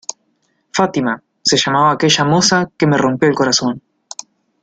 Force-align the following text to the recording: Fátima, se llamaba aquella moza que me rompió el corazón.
Fátima, 0.75 1.13
se 1.47 1.57
llamaba 1.57 1.91
aquella 1.91 2.23
moza 2.25 2.67
que 2.75 2.87
me 2.87 2.97
rompió 2.97 3.29
el 3.29 3.35
corazón. 3.35 3.83